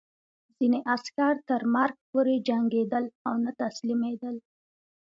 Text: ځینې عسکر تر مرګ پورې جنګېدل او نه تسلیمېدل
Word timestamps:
ځینې 0.57 0.79
عسکر 0.93 1.33
تر 1.49 1.61
مرګ 1.75 1.95
پورې 2.09 2.35
جنګېدل 2.47 3.05
او 3.27 3.33
نه 3.43 3.51
تسلیمېدل 3.61 4.35